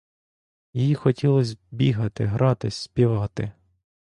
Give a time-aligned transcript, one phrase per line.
[0.73, 3.51] Їй хотілось бігати, гратись, співати.